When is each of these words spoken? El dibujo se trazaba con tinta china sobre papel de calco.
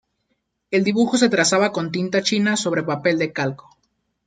El 0.71 0.83
dibujo 0.83 1.15
se 1.15 1.29
trazaba 1.29 1.71
con 1.71 1.91
tinta 1.91 2.23
china 2.23 2.57
sobre 2.57 2.81
papel 2.81 3.19
de 3.19 3.31
calco. 3.31 3.77